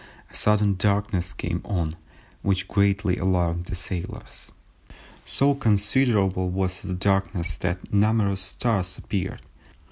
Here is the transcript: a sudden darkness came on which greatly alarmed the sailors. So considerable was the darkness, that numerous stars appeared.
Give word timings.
a 0.31 0.33
sudden 0.33 0.73
darkness 0.77 1.31
came 1.31 1.61
on 1.63 1.95
which 2.41 2.67
greatly 2.67 3.17
alarmed 3.19 3.65
the 3.65 3.75
sailors. 3.75 4.51
So 5.25 5.53
considerable 5.53 6.49
was 6.49 6.81
the 6.81 6.95
darkness, 6.95 7.55
that 7.57 7.93
numerous 7.93 8.41
stars 8.41 8.97
appeared. 8.97 9.41